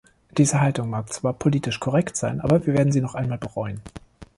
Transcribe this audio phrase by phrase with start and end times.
[0.35, 3.81] Diese Haltung mag zwar politisch korrekt sein, aber wir werden sie noch einmal bereuen.